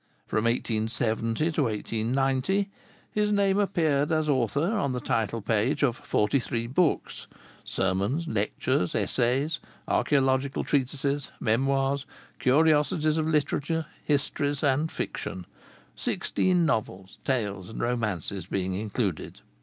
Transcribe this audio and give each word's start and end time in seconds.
From 0.25 0.45
1870 0.45 1.51
to 1.51 1.61
1890 1.65 2.71
his 3.11 3.31
name 3.31 3.59
appeared 3.59 4.11
as 4.11 4.27
author 4.27 4.71
on 4.71 4.93
the 4.93 4.99
title 4.99 5.43
page 5.43 5.83
of 5.83 5.95
forty 5.95 6.39
three 6.39 6.65
books: 6.65 7.27
sermons, 7.63 8.27
lectures, 8.27 8.95
essays, 8.95 9.59
archaeological 9.87 10.63
treatises, 10.63 11.29
memoirs, 11.39 12.07
curiosities 12.39 13.17
of 13.17 13.27
literature, 13.27 13.85
histories, 14.03 14.63
and 14.63 14.91
fiction; 14.91 15.45
sixteen 15.95 16.65
novels, 16.65 17.19
tales, 17.23 17.69
and 17.69 17.79
romances 17.81 18.47
being 18.47 18.73
included. 18.73 19.41